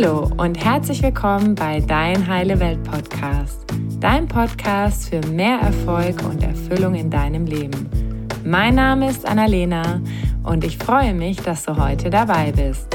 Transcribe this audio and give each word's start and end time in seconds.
Hallo 0.00 0.30
und 0.36 0.64
herzlich 0.64 1.02
willkommen 1.02 1.56
bei 1.56 1.80
Dein 1.80 2.28
Heile 2.28 2.60
Welt 2.60 2.84
Podcast, 2.84 3.64
dein 3.98 4.28
Podcast 4.28 5.08
für 5.08 5.20
mehr 5.26 5.58
Erfolg 5.58 6.22
und 6.22 6.40
Erfüllung 6.40 6.94
in 6.94 7.10
deinem 7.10 7.46
Leben. 7.46 7.90
Mein 8.44 8.76
Name 8.76 9.10
ist 9.10 9.26
Annalena 9.26 10.00
und 10.44 10.62
ich 10.62 10.78
freue 10.78 11.14
mich, 11.14 11.38
dass 11.38 11.64
du 11.64 11.76
heute 11.76 12.10
dabei 12.10 12.52
bist. 12.52 12.94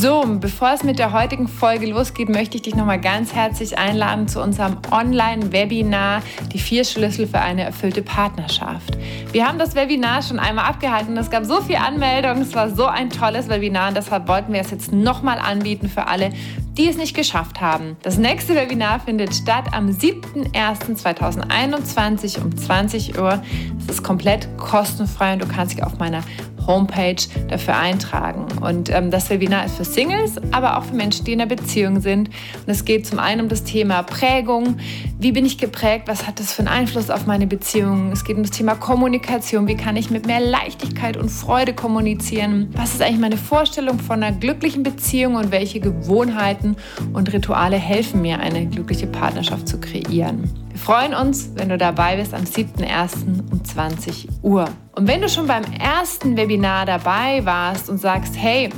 So, 0.00 0.24
bevor 0.38 0.74
es 0.74 0.84
mit 0.84 1.00
der 1.00 1.12
heutigen 1.12 1.48
Folge 1.48 1.86
losgeht, 1.86 2.28
möchte 2.28 2.56
ich 2.56 2.62
dich 2.62 2.76
nochmal 2.76 3.00
ganz 3.00 3.34
herzlich 3.34 3.78
einladen 3.78 4.28
zu 4.28 4.40
unserem 4.40 4.76
Online-Webinar 4.92 6.22
Die 6.52 6.60
vier 6.60 6.84
Schlüssel 6.84 7.26
für 7.26 7.40
eine 7.40 7.64
erfüllte 7.64 8.02
Partnerschaft. 8.02 8.96
Wir 9.32 9.48
haben 9.48 9.58
das 9.58 9.74
Webinar 9.74 10.22
schon 10.22 10.38
einmal 10.38 10.66
abgehalten. 10.66 11.16
Es 11.16 11.30
gab 11.30 11.44
so 11.44 11.60
viele 11.62 11.80
Anmeldungen. 11.80 12.42
Es 12.42 12.54
war 12.54 12.70
so 12.70 12.86
ein 12.86 13.10
tolles 13.10 13.48
Webinar 13.48 13.88
und 13.88 13.96
deshalb 13.96 14.28
wollten 14.28 14.52
wir 14.52 14.60
es 14.60 14.70
jetzt 14.70 14.92
nochmal 14.92 15.40
anbieten 15.40 15.88
für 15.88 16.06
alle, 16.06 16.30
die 16.76 16.88
es 16.88 16.96
nicht 16.96 17.16
geschafft 17.16 17.60
haben. 17.60 17.96
Das 18.02 18.18
nächste 18.18 18.54
Webinar 18.54 19.00
findet 19.00 19.34
statt 19.34 19.64
am 19.72 19.88
7.01.2021 19.88 22.40
um 22.40 22.56
20 22.56 23.18
Uhr. 23.18 23.42
Es 23.80 23.88
ist 23.96 24.04
komplett 24.04 24.46
kostenfrei 24.58 25.32
und 25.32 25.42
du 25.42 25.48
kannst 25.48 25.76
dich 25.76 25.82
auf 25.82 25.98
meiner 25.98 26.22
Homepage 26.68 27.16
dafür 27.48 27.76
eintragen. 27.76 28.46
Und 28.60 28.94
ähm, 28.94 29.10
das 29.10 29.30
Webinar 29.30 29.64
ist 29.64 29.76
für 29.76 29.84
Singles, 29.84 30.36
aber 30.52 30.76
auch 30.76 30.84
für 30.84 30.94
Menschen, 30.94 31.24
die 31.24 31.32
in 31.32 31.40
einer 31.40 31.48
Beziehung 31.48 32.00
sind. 32.00 32.28
Und 32.28 32.68
es 32.68 32.84
geht 32.84 33.06
zum 33.06 33.18
einen 33.18 33.40
um 33.40 33.48
das 33.48 33.64
Thema 33.64 34.02
Prägung. 34.04 34.76
Wie 35.18 35.32
bin 35.32 35.44
ich 35.44 35.58
geprägt? 35.58 36.06
Was 36.06 36.26
hat 36.26 36.38
das 36.38 36.52
für 36.52 36.60
einen 36.60 36.68
Einfluss 36.68 37.10
auf 37.10 37.26
meine 37.26 37.46
Beziehung? 37.46 38.12
Es 38.12 38.24
geht 38.24 38.36
um 38.36 38.42
das 38.42 38.52
Thema 38.52 38.74
Kommunikation. 38.76 39.66
Wie 39.66 39.76
kann 39.76 39.96
ich 39.96 40.10
mit 40.10 40.26
mehr 40.26 40.40
Leichtigkeit 40.40 41.16
und 41.16 41.30
Freude 41.30 41.72
kommunizieren? 41.72 42.68
Was 42.76 42.94
ist 42.94 43.02
eigentlich 43.02 43.18
meine 43.18 43.38
Vorstellung 43.38 43.98
von 43.98 44.22
einer 44.22 44.36
glücklichen 44.36 44.82
Beziehung 44.82 45.36
und 45.36 45.50
welche 45.50 45.80
Gewohnheiten 45.80 46.76
und 47.14 47.32
Rituale 47.32 47.76
helfen 47.76 48.20
mir, 48.20 48.38
eine 48.40 48.66
glückliche 48.66 49.06
Partnerschaft 49.06 49.66
zu 49.66 49.80
kreieren? 49.80 50.50
Wir 50.70 50.78
freuen 50.78 51.14
uns, 51.14 51.50
wenn 51.54 51.70
du 51.70 51.78
dabei 51.78 52.16
bist 52.16 52.34
am 52.34 52.42
7.1. 52.42 53.50
um 53.50 53.64
20 53.64 54.28
Uhr. 54.42 54.68
Und 54.92 55.06
wenn 55.06 55.20
du 55.20 55.28
schon 55.28 55.46
beim 55.46 55.64
ersten 55.80 56.36
Webinar 56.36 56.57
dabei 56.62 57.44
warst 57.44 57.88
und 57.88 57.98
sagst, 57.98 58.36
hey, 58.36 58.70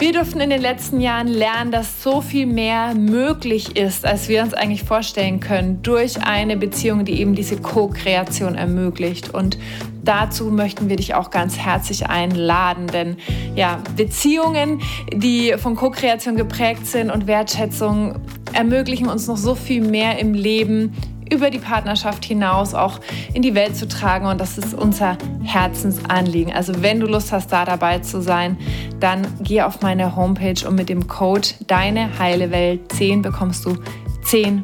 wir 0.00 0.12
durften 0.12 0.38
in 0.38 0.50
den 0.50 0.62
letzten 0.62 1.00
Jahren 1.00 1.26
lernen, 1.26 1.72
dass 1.72 2.04
so 2.04 2.20
viel 2.20 2.46
mehr 2.46 2.94
möglich 2.94 3.76
ist, 3.76 4.06
als 4.06 4.28
wir 4.28 4.44
uns 4.44 4.54
eigentlich 4.54 4.84
vorstellen 4.84 5.40
können, 5.40 5.82
durch 5.82 6.22
eine 6.22 6.56
Beziehung, 6.56 7.04
die 7.04 7.20
eben 7.20 7.34
diese 7.34 7.56
Co-Kreation 7.56 8.54
ermöglicht. 8.54 9.34
Und 9.34 9.58
dazu 10.04 10.52
möchten 10.52 10.88
wir 10.88 10.94
dich 10.94 11.14
auch 11.14 11.30
ganz 11.30 11.58
herzlich 11.58 12.06
einladen, 12.06 12.86
denn 12.86 13.16
ja, 13.56 13.82
Beziehungen, 13.96 14.80
die 15.12 15.54
von 15.58 15.74
Co-Kreation 15.74 16.36
geprägt 16.36 16.86
sind 16.86 17.10
und 17.10 17.26
Wertschätzung, 17.26 18.20
ermöglichen 18.52 19.08
uns 19.08 19.26
noch 19.26 19.36
so 19.36 19.56
viel 19.56 19.82
mehr 19.82 20.20
im 20.20 20.32
Leben 20.32 20.92
über 21.30 21.50
die 21.50 21.58
Partnerschaft 21.58 22.24
hinaus 22.24 22.74
auch 22.74 23.00
in 23.34 23.42
die 23.42 23.54
Welt 23.54 23.76
zu 23.76 23.88
tragen. 23.88 24.26
Und 24.26 24.40
das 24.40 24.58
ist 24.58 24.74
unser 24.74 25.16
Herzensanliegen. 25.42 26.52
Also 26.52 26.82
wenn 26.82 27.00
du 27.00 27.06
Lust 27.06 27.32
hast, 27.32 27.52
da 27.52 27.64
dabei 27.64 27.98
zu 28.00 28.20
sein, 28.20 28.58
dann 29.00 29.26
geh 29.40 29.62
auf 29.62 29.82
meine 29.82 30.16
Homepage 30.16 30.66
und 30.66 30.74
mit 30.74 30.88
dem 30.88 31.06
Code 31.06 31.48
Deine 31.66 32.18
Heile 32.18 32.50
Welt 32.50 32.92
10 32.92 33.22
bekommst 33.22 33.64
du 33.64 33.76
10% 34.24 34.62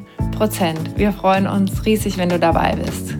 Wir 0.96 1.12
freuen 1.12 1.46
uns 1.46 1.84
riesig, 1.86 2.18
wenn 2.18 2.28
du 2.28 2.38
dabei 2.38 2.76
bist. 2.76 3.14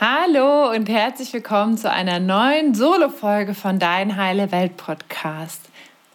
Hallo 0.00 0.70
und 0.74 0.88
herzlich 0.88 1.32
willkommen 1.32 1.76
zu 1.78 1.88
einer 1.88 2.18
neuen 2.18 2.74
Solo-Folge 2.74 3.54
von 3.54 3.78
Dein 3.78 4.16
Heile 4.16 4.50
Welt 4.50 4.76
Podcast. 4.76 5.71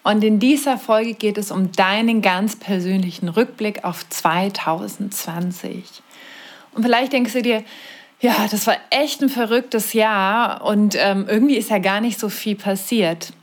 Und 0.08 0.24
in 0.24 0.40
dieser 0.40 0.78
Folge 0.78 1.16
geht 1.16 1.38
es 1.38 1.52
um 1.52 1.74
deinen 1.74 2.22
ganz 2.22 2.56
persönlichen 2.56 3.28
Rückblick 3.28 3.84
auf 3.84 4.08
2020. 4.08 5.84
Und 6.74 6.84
vielleicht 6.84 7.12
denkst 7.12 7.34
du 7.34 7.42
dir, 7.42 7.62
ja, 8.22 8.48
das 8.50 8.68
war 8.68 8.78
echt 8.90 9.22
ein 9.22 9.28
verrücktes 9.28 9.92
Jahr 9.92 10.64
und 10.64 10.96
ähm, 10.98 11.26
irgendwie 11.28 11.58
ist 11.58 11.70
ja 11.70 11.80
gar 11.80 12.00
nicht 12.00 12.22
so 12.22 12.30
viel 12.30 12.56
passiert. 12.56 13.34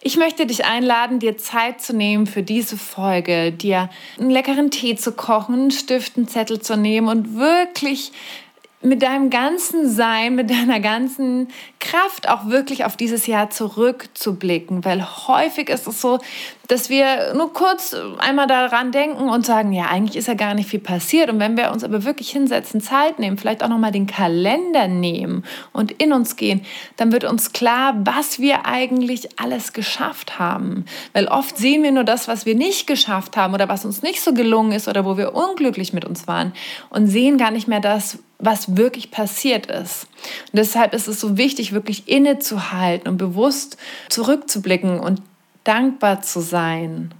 Ich 0.00 0.16
möchte 0.16 0.44
dich 0.44 0.64
einladen, 0.64 1.20
dir 1.20 1.38
Zeit 1.38 1.80
zu 1.80 1.94
nehmen 1.94 2.26
für 2.26 2.42
diese 2.42 2.76
Folge, 2.76 3.52
dir 3.52 3.90
einen 4.18 4.30
leckeren 4.30 4.72
Tee 4.72 4.96
zu 4.96 5.12
kochen, 5.12 5.54
einen 5.54 5.70
Stift, 5.70 6.16
einen 6.16 6.26
Zettel 6.26 6.60
zu 6.60 6.76
nehmen 6.76 7.06
und 7.06 7.36
wirklich 7.36 8.10
mit 8.82 9.02
deinem 9.02 9.28
ganzen 9.28 9.90
Sein, 9.90 10.34
mit 10.36 10.48
deiner 10.48 10.80
ganzen 10.80 11.48
Kraft 11.80 12.30
auch 12.30 12.46
wirklich 12.46 12.86
auf 12.86 12.96
dieses 12.96 13.26
Jahr 13.26 13.50
zurückzublicken, 13.50 14.86
weil 14.86 15.04
häufig 15.04 15.68
ist 15.68 15.86
es 15.86 16.00
so, 16.00 16.18
dass 16.66 16.88
wir 16.88 17.34
nur 17.34 17.52
kurz 17.52 17.94
einmal 18.18 18.46
daran 18.46 18.90
denken 18.90 19.28
und 19.28 19.44
sagen, 19.44 19.72
ja, 19.72 19.86
eigentlich 19.86 20.16
ist 20.16 20.28
ja 20.28 20.34
gar 20.34 20.54
nicht 20.54 20.70
viel 20.70 20.80
passiert. 20.80 21.28
Und 21.28 21.40
wenn 21.40 21.58
wir 21.58 21.72
uns 21.72 21.84
aber 21.84 22.04
wirklich 22.04 22.30
hinsetzen, 22.30 22.80
Zeit 22.80 23.18
nehmen, 23.18 23.36
vielleicht 23.36 23.62
auch 23.62 23.68
nochmal 23.68 23.92
den 23.92 24.06
Kalender 24.06 24.88
nehmen 24.88 25.44
und 25.72 25.92
in 25.92 26.12
uns 26.12 26.36
gehen, 26.36 26.62
dann 26.96 27.12
wird 27.12 27.24
uns 27.24 27.52
klar, 27.52 27.96
was 28.04 28.38
wir 28.38 28.64
eigentlich 28.66 29.40
alles 29.40 29.74
geschafft 29.74 30.38
haben. 30.38 30.86
Weil 31.12 31.26
oft 31.26 31.58
sehen 31.58 31.82
wir 31.82 31.92
nur 31.92 32.04
das, 32.04 32.28
was 32.28 32.46
wir 32.46 32.54
nicht 32.54 32.86
geschafft 32.86 33.36
haben 33.36 33.52
oder 33.52 33.68
was 33.68 33.84
uns 33.84 34.00
nicht 34.00 34.22
so 34.22 34.32
gelungen 34.32 34.72
ist 34.72 34.88
oder 34.88 35.04
wo 35.04 35.18
wir 35.18 35.34
unglücklich 35.34 35.92
mit 35.92 36.06
uns 36.06 36.26
waren 36.28 36.54
und 36.88 37.08
sehen 37.08 37.36
gar 37.36 37.50
nicht 37.50 37.68
mehr 37.68 37.80
das, 37.80 38.18
was 38.40 38.76
wirklich 38.76 39.10
passiert 39.10 39.66
ist. 39.66 40.04
Und 40.52 40.58
deshalb 40.58 40.94
ist 40.94 41.08
es 41.08 41.20
so 41.20 41.36
wichtig, 41.36 41.72
wirklich 41.72 42.08
innezuhalten 42.08 43.08
und 43.08 43.16
bewusst 43.18 43.76
zurückzublicken 44.08 44.98
und 44.98 45.22
dankbar 45.64 46.22
zu 46.22 46.40
sein. 46.40 47.12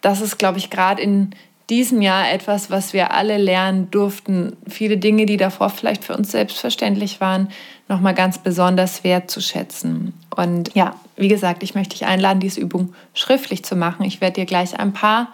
Das 0.00 0.20
ist, 0.20 0.38
glaube 0.38 0.58
ich, 0.58 0.70
gerade 0.70 1.02
in 1.02 1.34
diesem 1.70 2.02
Jahr 2.02 2.30
etwas, 2.30 2.70
was 2.70 2.92
wir 2.92 3.12
alle 3.12 3.38
lernen 3.38 3.90
durften. 3.90 4.56
Viele 4.68 4.96
Dinge, 4.96 5.24
die 5.24 5.36
davor 5.36 5.70
vielleicht 5.70 6.04
für 6.04 6.16
uns 6.16 6.32
selbstverständlich 6.32 7.20
waren, 7.20 7.48
nochmal 7.88 8.14
ganz 8.14 8.38
besonders 8.38 9.04
wertzuschätzen. 9.04 10.12
Und 10.34 10.74
ja, 10.74 10.96
wie 11.16 11.28
gesagt, 11.28 11.62
ich 11.62 11.74
möchte 11.74 11.96
dich 11.96 12.06
einladen, 12.06 12.40
diese 12.40 12.60
Übung 12.60 12.94
schriftlich 13.14 13.64
zu 13.64 13.76
machen. 13.76 14.04
Ich 14.04 14.20
werde 14.20 14.40
dir 14.40 14.46
gleich 14.46 14.78
ein 14.78 14.92
paar 14.92 15.28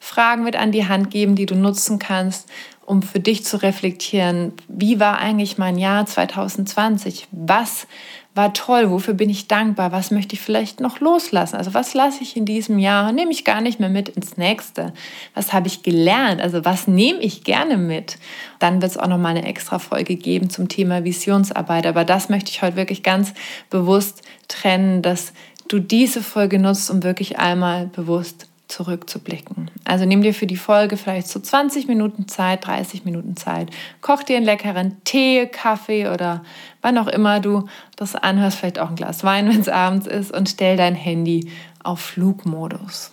Fragen 0.00 0.44
mit 0.44 0.56
an 0.56 0.72
die 0.72 0.86
Hand 0.86 1.10
geben, 1.10 1.34
die 1.34 1.46
du 1.46 1.54
nutzen 1.54 1.98
kannst, 1.98 2.48
um 2.86 3.02
für 3.02 3.20
dich 3.20 3.44
zu 3.44 3.62
reflektieren, 3.62 4.52
wie 4.68 5.00
war 5.00 5.18
eigentlich 5.18 5.58
mein 5.58 5.78
Jahr 5.78 6.06
2020? 6.06 7.28
Was 7.30 7.86
war 8.34 8.52
toll? 8.52 8.90
Wofür 8.90 9.14
bin 9.14 9.30
ich 9.30 9.46
dankbar? 9.46 9.92
Was 9.92 10.10
möchte 10.10 10.34
ich 10.34 10.40
vielleicht 10.40 10.80
noch 10.80 11.00
loslassen? 11.00 11.56
Also 11.56 11.72
was 11.72 11.94
lasse 11.94 12.22
ich 12.22 12.36
in 12.36 12.44
diesem 12.44 12.78
Jahr? 12.78 13.12
Nehme 13.12 13.30
ich 13.30 13.44
gar 13.44 13.60
nicht 13.60 13.78
mehr 13.78 13.88
mit 13.88 14.08
ins 14.08 14.36
nächste? 14.36 14.92
Was 15.34 15.52
habe 15.52 15.68
ich 15.68 15.82
gelernt? 15.82 16.40
Also 16.40 16.64
was 16.64 16.88
nehme 16.88 17.20
ich 17.20 17.44
gerne 17.44 17.76
mit? 17.76 18.18
Dann 18.58 18.82
wird 18.82 18.90
es 18.90 18.98
auch 18.98 19.06
noch 19.06 19.18
mal 19.18 19.28
eine 19.28 19.46
extra 19.46 19.78
Folge 19.78 20.16
geben 20.16 20.50
zum 20.50 20.68
Thema 20.68 21.04
Visionsarbeit. 21.04 21.86
Aber 21.86 22.04
das 22.04 22.28
möchte 22.28 22.50
ich 22.50 22.62
heute 22.62 22.76
wirklich 22.76 23.02
ganz 23.04 23.34
bewusst 23.70 24.22
trennen, 24.48 25.00
dass 25.00 25.32
du 25.68 25.78
diese 25.78 26.22
Folge 26.22 26.58
nutzt, 26.58 26.90
um 26.90 27.04
wirklich 27.04 27.38
einmal 27.38 27.86
bewusst 27.86 28.48
zurückzublicken. 28.74 29.70
Also 29.84 30.04
nimm 30.04 30.22
dir 30.22 30.34
für 30.34 30.46
die 30.46 30.56
Folge 30.56 30.96
vielleicht 30.96 31.28
so 31.28 31.38
20 31.38 31.86
Minuten 31.86 32.26
Zeit, 32.26 32.66
30 32.66 33.04
Minuten 33.04 33.36
Zeit. 33.36 33.70
Koch 34.00 34.22
dir 34.22 34.36
einen 34.36 34.44
leckeren 34.44 34.96
Tee, 35.04 35.46
Kaffee 35.46 36.08
oder 36.08 36.42
wann 36.82 36.98
auch 36.98 37.06
immer 37.06 37.40
du 37.40 37.66
das 37.96 38.16
anhörst, 38.16 38.58
vielleicht 38.58 38.80
auch 38.80 38.90
ein 38.90 38.96
Glas 38.96 39.22
Wein, 39.22 39.48
wenn 39.48 39.60
es 39.60 39.68
abends 39.68 40.06
ist 40.06 40.32
und 40.32 40.48
stell 40.48 40.76
dein 40.76 40.96
Handy 40.96 41.50
auf 41.82 42.00
Flugmodus. 42.00 43.12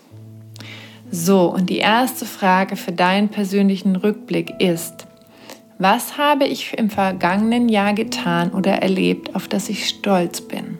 So, 1.11 1.53
und 1.53 1.69
die 1.69 1.77
erste 1.77 2.25
Frage 2.25 2.75
für 2.75 2.93
deinen 2.93 3.29
persönlichen 3.29 3.95
Rückblick 3.95 4.59
ist, 4.59 5.07
was 5.77 6.17
habe 6.17 6.45
ich 6.45 6.77
im 6.77 6.89
vergangenen 6.89 7.67
Jahr 7.67 7.93
getan 7.93 8.51
oder 8.51 8.81
erlebt, 8.81 9.35
auf 9.35 9.47
das 9.47 9.69
ich 9.69 9.87
stolz 9.87 10.41
bin? 10.41 10.77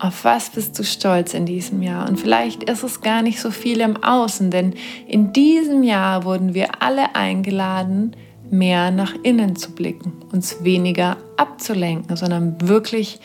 Auf 0.00 0.24
was 0.24 0.50
bist 0.50 0.78
du 0.78 0.84
stolz 0.84 1.34
in 1.34 1.44
diesem 1.44 1.82
Jahr? 1.82 2.08
Und 2.08 2.20
vielleicht 2.20 2.62
ist 2.62 2.84
es 2.84 3.00
gar 3.00 3.20
nicht 3.22 3.40
so 3.40 3.50
viel 3.50 3.80
im 3.80 4.02
Außen, 4.02 4.50
denn 4.50 4.74
in 5.08 5.32
diesem 5.32 5.82
Jahr 5.82 6.24
wurden 6.24 6.54
wir 6.54 6.82
alle 6.82 7.16
eingeladen, 7.16 8.14
mehr 8.48 8.92
nach 8.92 9.14
innen 9.24 9.56
zu 9.56 9.72
blicken, 9.72 10.12
uns 10.32 10.62
weniger 10.62 11.16
abzulenken, 11.36 12.16
sondern 12.16 12.68
wirklich, 12.68 13.18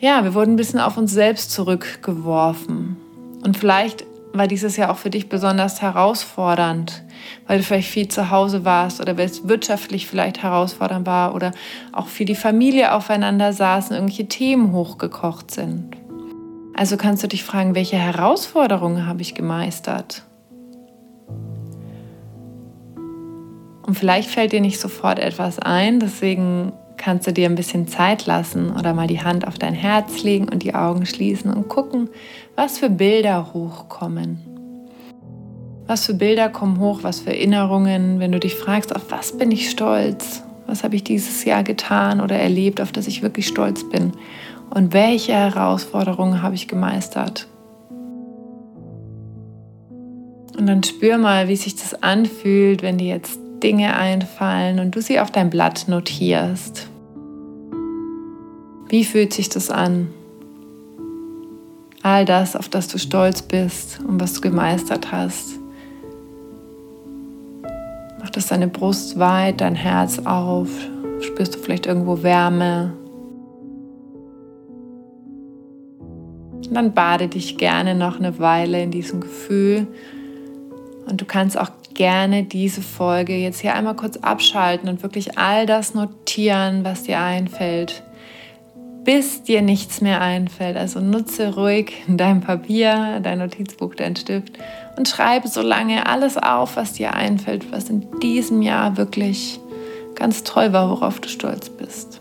ja, 0.00 0.24
wir 0.24 0.32
wurden 0.34 0.54
ein 0.54 0.56
bisschen 0.56 0.80
auf 0.80 0.96
uns 0.96 1.12
selbst 1.12 1.50
zurückgeworfen. 1.50 2.96
Und 3.44 3.58
vielleicht 3.58 4.06
war 4.32 4.46
dieses 4.46 4.76
Jahr 4.76 4.90
auch 4.90 4.96
für 4.96 5.10
dich 5.10 5.28
besonders 5.28 5.82
herausfordernd, 5.82 7.02
weil 7.46 7.58
du 7.58 7.64
vielleicht 7.64 7.88
viel 7.88 8.08
zu 8.08 8.30
Hause 8.30 8.64
warst 8.64 9.00
oder 9.00 9.16
weil 9.18 9.26
es 9.26 9.46
wirtschaftlich 9.46 10.06
vielleicht 10.06 10.42
herausfordernd 10.42 11.06
war 11.06 11.34
oder 11.34 11.52
auch 11.92 12.06
für 12.06 12.24
die 12.24 12.34
Familie 12.34 12.92
aufeinander 12.94 13.52
saßen, 13.52 13.94
irgendwelche 13.94 14.28
Themen 14.28 14.72
hochgekocht 14.72 15.50
sind. 15.50 15.96
Also 16.74 16.96
kannst 16.96 17.22
du 17.22 17.28
dich 17.28 17.44
fragen, 17.44 17.74
welche 17.74 17.96
Herausforderungen 17.96 19.06
habe 19.06 19.20
ich 19.20 19.34
gemeistert? 19.34 20.22
Und 23.86 23.98
vielleicht 23.98 24.30
fällt 24.30 24.52
dir 24.52 24.62
nicht 24.62 24.80
sofort 24.80 25.18
etwas 25.18 25.58
ein, 25.58 26.00
deswegen 26.00 26.72
kannst 27.02 27.26
du 27.26 27.32
dir 27.32 27.48
ein 27.48 27.56
bisschen 27.56 27.88
Zeit 27.88 28.26
lassen 28.26 28.70
oder 28.70 28.94
mal 28.94 29.08
die 29.08 29.20
Hand 29.20 29.44
auf 29.48 29.58
dein 29.58 29.74
Herz 29.74 30.22
legen 30.22 30.48
und 30.48 30.62
die 30.62 30.76
Augen 30.76 31.04
schließen 31.04 31.52
und 31.52 31.68
gucken, 31.68 32.08
was 32.54 32.78
für 32.78 32.88
Bilder 32.88 33.52
hochkommen. 33.52 34.38
Was 35.88 36.06
für 36.06 36.14
Bilder 36.14 36.48
kommen 36.48 36.78
hoch, 36.78 37.00
was 37.02 37.18
für 37.18 37.30
Erinnerungen, 37.30 38.20
wenn 38.20 38.30
du 38.30 38.38
dich 38.38 38.54
fragst, 38.54 38.94
auf 38.94 39.10
was 39.10 39.36
bin 39.36 39.50
ich 39.50 39.68
stolz? 39.68 40.44
Was 40.68 40.84
habe 40.84 40.94
ich 40.94 41.02
dieses 41.02 41.44
Jahr 41.44 41.64
getan 41.64 42.20
oder 42.20 42.36
erlebt, 42.36 42.80
auf 42.80 42.92
das 42.92 43.08
ich 43.08 43.20
wirklich 43.20 43.48
stolz 43.48 43.82
bin? 43.90 44.12
Und 44.70 44.92
welche 44.92 45.32
Herausforderungen 45.32 46.40
habe 46.40 46.54
ich 46.54 46.68
gemeistert? 46.68 47.48
Und 50.56 50.66
dann 50.66 50.84
spür 50.84 51.18
mal, 51.18 51.48
wie 51.48 51.56
sich 51.56 51.74
das 51.74 52.00
anfühlt, 52.00 52.82
wenn 52.82 52.98
dir 52.98 53.08
jetzt 53.08 53.40
Dinge 53.60 53.96
einfallen 53.96 54.78
und 54.78 54.94
du 54.94 55.02
sie 55.02 55.18
auf 55.18 55.32
dein 55.32 55.50
Blatt 55.50 55.86
notierst. 55.88 56.91
Wie 58.92 59.04
fühlt 59.04 59.32
sich 59.32 59.48
das 59.48 59.70
an? 59.70 60.12
All 62.02 62.26
das, 62.26 62.54
auf 62.54 62.68
das 62.68 62.88
du 62.88 62.98
stolz 62.98 63.40
bist 63.40 64.00
und 64.06 64.20
was 64.20 64.34
du 64.34 64.42
gemeistert 64.42 65.10
hast. 65.10 65.58
Macht 68.20 68.36
es 68.36 68.48
deine 68.48 68.68
Brust 68.68 69.18
weit, 69.18 69.62
dein 69.62 69.76
Herz 69.76 70.18
auf. 70.18 70.68
Spürst 71.22 71.54
du 71.54 71.58
vielleicht 71.58 71.86
irgendwo 71.86 72.22
Wärme? 72.22 72.92
Dann 76.70 76.92
bade 76.92 77.28
dich 77.28 77.56
gerne 77.56 77.94
noch 77.94 78.18
eine 78.18 78.38
Weile 78.40 78.82
in 78.82 78.90
diesem 78.90 79.22
Gefühl. 79.22 79.86
Und 81.08 81.18
du 81.18 81.24
kannst 81.24 81.58
auch 81.58 81.70
gerne 81.94 82.42
diese 82.42 82.82
Folge 82.82 83.36
jetzt 83.36 83.60
hier 83.60 83.74
einmal 83.74 83.96
kurz 83.96 84.18
abschalten 84.18 84.90
und 84.90 85.02
wirklich 85.02 85.38
all 85.38 85.64
das 85.64 85.94
notieren, 85.94 86.84
was 86.84 87.04
dir 87.04 87.20
einfällt 87.20 88.02
bis 89.04 89.42
dir 89.42 89.62
nichts 89.62 90.00
mehr 90.00 90.20
einfällt. 90.20 90.76
Also 90.76 91.00
nutze 91.00 91.54
ruhig 91.54 91.92
dein 92.08 92.40
Papier, 92.40 93.20
dein 93.22 93.38
Notizbuch, 93.38 93.94
dein 93.94 94.16
Stift 94.16 94.58
und 94.96 95.08
schreibe 95.08 95.48
so 95.48 95.62
lange 95.62 96.06
alles 96.06 96.36
auf, 96.36 96.76
was 96.76 96.94
dir 96.94 97.14
einfällt, 97.14 97.72
was 97.72 97.88
in 97.88 98.06
diesem 98.20 98.62
Jahr 98.62 98.96
wirklich 98.96 99.60
ganz 100.14 100.44
toll 100.44 100.72
war, 100.72 100.90
worauf 100.90 101.20
du 101.20 101.28
stolz 101.28 101.68
bist. 101.68 102.20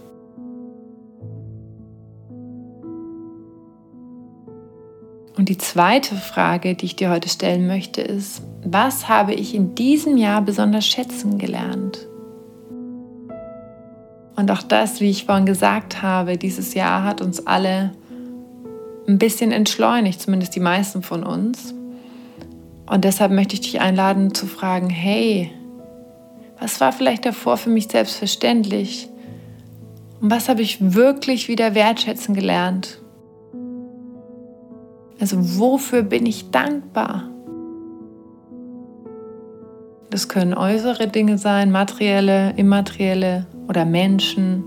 Und 5.38 5.50
die 5.50 5.58
zweite 5.58 6.16
Frage, 6.16 6.76
die 6.76 6.86
ich 6.86 6.96
dir 6.96 7.10
heute 7.10 7.30
stellen 7.30 7.66
möchte, 7.66 8.02
ist, 8.02 8.44
was 8.64 9.08
habe 9.08 9.34
ich 9.34 9.56
in 9.56 9.76
diesem 9.76 10.18
Jahr 10.18 10.42
besonders 10.42 10.86
schätzen 10.86 11.38
gelernt? 11.38 12.08
Und 14.42 14.50
auch 14.50 14.64
das, 14.64 15.02
wie 15.02 15.10
ich 15.12 15.26
vorhin 15.26 15.46
gesagt 15.46 16.02
habe, 16.02 16.36
dieses 16.36 16.74
Jahr 16.74 17.04
hat 17.04 17.22
uns 17.22 17.46
alle 17.46 17.92
ein 19.08 19.20
bisschen 19.20 19.52
entschleunigt, 19.52 20.20
zumindest 20.20 20.56
die 20.56 20.60
meisten 20.60 21.04
von 21.04 21.22
uns. 21.24 21.76
Und 22.88 23.06
deshalb 23.06 23.32
möchte 23.32 23.54
ich 23.54 23.62
dich 23.62 23.82
einladen 23.82 24.34
zu 24.34 24.48
fragen, 24.48 24.90
hey, 24.90 25.52
was 26.60 26.82
war 26.82 26.92
vielleicht 26.92 27.28
davor 27.28 27.58
für 27.58 27.70
mich 27.70 27.90
selbstverständlich? 27.90 29.10
Und 30.22 30.32
was 30.32 30.50
habe 30.50 30.64
ich 30.64 30.96
wirklich 30.96 31.48
wieder 31.48 31.76
wertschätzen 31.76 32.34
gelernt? 32.34 33.00
Also 35.20 35.60
wofür 35.60 36.02
bin 36.02 36.26
ich 36.26 36.50
dankbar? 36.50 37.30
Das 40.10 40.28
können 40.28 40.56
äußere 40.56 41.08
Dinge 41.08 41.38
sein, 41.38 41.70
materielle, 41.70 42.56
immaterielle, 42.58 43.46
oder 43.72 43.86
Menschen 43.86 44.66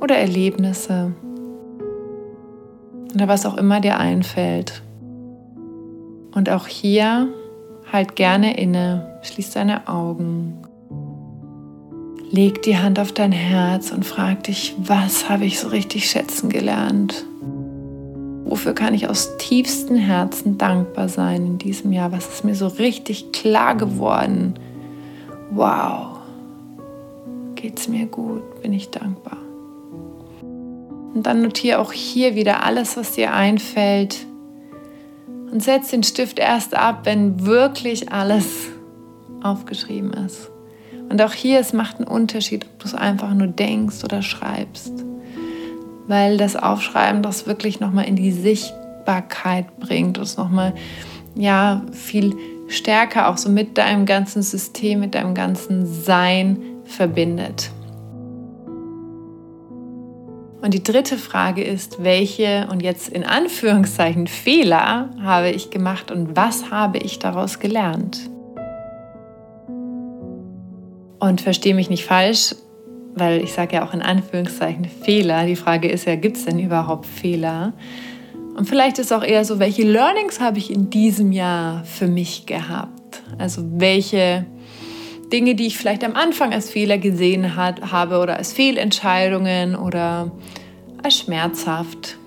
oder 0.00 0.16
Erlebnisse 0.16 1.12
oder 3.12 3.26
was 3.26 3.44
auch 3.44 3.56
immer 3.56 3.80
dir 3.80 3.98
einfällt. 3.98 4.80
Und 6.32 6.48
auch 6.48 6.68
hier 6.68 7.26
halt 7.92 8.14
gerne 8.14 8.56
inne, 8.56 9.18
schließ 9.22 9.50
deine 9.50 9.88
Augen, 9.88 10.62
leg 12.30 12.62
die 12.62 12.78
Hand 12.78 13.00
auf 13.00 13.10
dein 13.10 13.32
Herz 13.32 13.90
und 13.90 14.06
frag 14.06 14.44
dich, 14.44 14.76
was 14.78 15.28
habe 15.28 15.44
ich 15.44 15.58
so 15.58 15.66
richtig 15.66 16.08
schätzen 16.08 16.48
gelernt? 16.48 17.24
Wofür 18.44 18.72
kann 18.72 18.94
ich 18.94 19.08
aus 19.08 19.36
tiefstem 19.38 19.96
Herzen 19.96 20.58
dankbar 20.58 21.08
sein 21.08 21.44
in 21.44 21.58
diesem 21.58 21.90
Jahr? 21.90 22.12
Was 22.12 22.28
ist 22.28 22.44
mir 22.44 22.54
so 22.54 22.68
richtig 22.68 23.32
klar 23.32 23.74
geworden? 23.74 24.54
Wow 25.50 26.11
geht 27.62 27.78
es 27.78 27.86
mir 27.86 28.06
gut, 28.06 28.60
bin 28.60 28.72
ich 28.72 28.90
dankbar. 28.90 29.38
Und 31.14 31.22
dann 31.22 31.42
notiere 31.42 31.78
auch 31.78 31.92
hier 31.92 32.34
wieder 32.34 32.64
alles, 32.64 32.96
was 32.96 33.12
dir 33.12 33.32
einfällt. 33.32 34.26
Und 35.52 35.62
setz 35.62 35.90
den 35.90 36.02
Stift 36.02 36.40
erst 36.40 36.74
ab, 36.74 37.02
wenn 37.04 37.46
wirklich 37.46 38.10
alles 38.10 38.46
aufgeschrieben 39.42 40.12
ist. 40.12 40.50
Und 41.08 41.22
auch 41.22 41.34
hier, 41.34 41.60
es 41.60 41.72
macht 41.72 41.98
einen 41.98 42.08
Unterschied, 42.08 42.64
ob 42.64 42.80
du 42.80 42.86
es 42.86 42.94
einfach 42.94 43.32
nur 43.32 43.48
denkst 43.48 44.02
oder 44.02 44.22
schreibst. 44.22 44.92
Weil 46.08 46.38
das 46.38 46.56
Aufschreiben 46.56 47.22
das 47.22 47.46
wirklich 47.46 47.78
nochmal 47.78 48.08
in 48.08 48.16
die 48.16 48.32
Sichtbarkeit 48.32 49.78
bringt 49.78 50.18
und 50.18 50.24
es 50.24 50.36
nochmal 50.36 50.74
ja, 51.36 51.82
viel 51.92 52.34
stärker 52.66 53.28
auch 53.28 53.36
so 53.36 53.50
mit 53.50 53.78
deinem 53.78 54.04
ganzen 54.04 54.42
System, 54.42 55.00
mit 55.00 55.14
deinem 55.14 55.34
ganzen 55.34 55.86
Sein 55.86 56.71
verbindet. 56.92 57.70
Und 60.62 60.74
die 60.74 60.82
dritte 60.82 61.18
Frage 61.18 61.64
ist, 61.64 62.04
welche 62.04 62.68
und 62.70 62.82
jetzt 62.84 63.08
in 63.08 63.24
Anführungszeichen 63.24 64.28
Fehler 64.28 65.10
habe 65.20 65.50
ich 65.50 65.70
gemacht 65.70 66.12
und 66.12 66.36
was 66.36 66.70
habe 66.70 66.98
ich 66.98 67.18
daraus 67.18 67.58
gelernt? 67.58 68.30
Und 71.18 71.40
verstehe 71.40 71.74
mich 71.74 71.90
nicht 71.90 72.04
falsch, 72.04 72.54
weil 73.14 73.42
ich 73.42 73.52
sage 73.52 73.76
ja 73.76 73.84
auch 73.84 73.92
in 73.92 74.02
Anführungszeichen 74.02 74.84
Fehler. 74.84 75.46
Die 75.46 75.56
Frage 75.56 75.88
ist 75.88 76.04
ja, 76.04 76.14
gibt 76.14 76.36
es 76.36 76.44
denn 76.44 76.60
überhaupt 76.60 77.06
Fehler? 77.06 77.72
Und 78.56 78.68
vielleicht 78.68 79.00
ist 79.00 79.12
auch 79.12 79.24
eher 79.24 79.44
so, 79.44 79.58
welche 79.58 79.82
Learnings 79.82 80.38
habe 80.38 80.58
ich 80.58 80.70
in 80.70 80.90
diesem 80.90 81.32
Jahr 81.32 81.82
für 81.84 82.06
mich 82.06 82.46
gehabt? 82.46 83.22
Also 83.38 83.62
welche 83.80 84.46
Dinge, 85.32 85.54
die 85.54 85.66
ich 85.66 85.78
vielleicht 85.78 86.04
am 86.04 86.14
Anfang 86.14 86.52
als 86.52 86.70
Fehler 86.70 86.98
gesehen 86.98 87.56
hat, 87.56 87.92
habe 87.92 88.18
oder 88.18 88.36
als 88.36 88.52
Fehlentscheidungen 88.52 89.74
oder 89.74 90.30
als 91.02 91.18
schmerzhaft. 91.18 92.18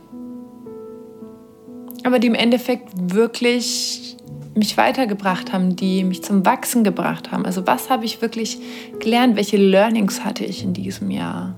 Aber 2.04 2.20
die 2.20 2.28
im 2.28 2.36
Endeffekt 2.36 2.90
wirklich 3.14 4.18
mich 4.56 4.78
weitergebracht 4.78 5.54
haben, 5.54 5.76
die 5.76 6.04
mich 6.04 6.24
zum 6.24 6.46
Wachsen 6.46 6.84
gebracht 6.84 7.32
haben. 7.32 7.46
Also 7.46 7.68
was 7.68 7.90
habe 7.90 8.06
ich 8.06 8.22
wirklich 8.22 8.58
gelernt? 9.00 9.36
Welche 9.36 9.58
Learnings 9.58 10.24
hatte 10.24 10.46
ich 10.46 10.64
in 10.64 10.74
diesem 10.74 11.12
Jahr? 11.12 11.56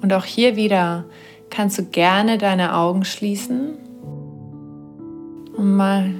Und 0.00 0.12
auch 0.12 0.24
hier 0.24 0.56
wieder 0.56 1.04
kannst 1.50 1.78
du 1.78 1.84
gerne 1.84 2.38
deine 2.38 2.74
Augen 2.74 3.04
schließen 3.04 3.74
und 5.56 5.76
mal 5.76 6.14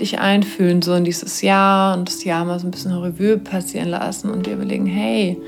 dich 0.00 0.18
einfühlen, 0.18 0.82
so 0.82 0.94
in 0.94 1.04
dieses 1.04 1.42
Jahr 1.42 1.96
und 1.96 2.08
das 2.08 2.24
Jahr 2.24 2.44
mal 2.44 2.58
so 2.58 2.66
ein 2.66 2.70
bisschen 2.70 2.92
Revue 2.92 3.38
passieren 3.38 3.88
lassen 3.88 4.30
und 4.30 4.46
dir 4.46 4.54
überlegen, 4.54 4.86
hey, 4.86 5.40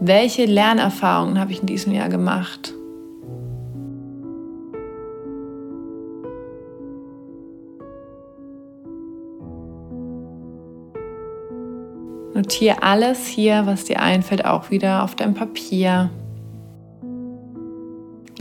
welche 0.00 0.44
Lernerfahrungen 0.44 1.38
habe 1.38 1.52
ich 1.52 1.60
in 1.60 1.66
diesem 1.66 1.92
Jahr 1.92 2.08
gemacht? 2.08 2.74
Notiere 12.34 12.82
alles 12.82 13.26
hier, 13.26 13.64
was 13.64 13.84
dir 13.84 14.00
einfällt, 14.00 14.44
auch 14.44 14.70
wieder 14.70 15.04
auf 15.04 15.14
deinem 15.14 15.34
Papier. 15.34 16.10